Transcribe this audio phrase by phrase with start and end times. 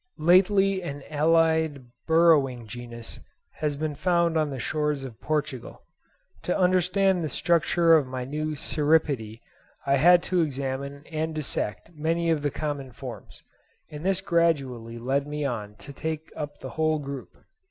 [0.17, 3.19] Lately an allied burrowing genus
[3.57, 5.83] has been found on the shores of Portugal.
[6.41, 9.41] To understand the structure of my new Cirripede
[9.85, 13.43] I had to examine and dissect many of the common forms;
[13.91, 17.37] and this gradually led me on to take up the whole group.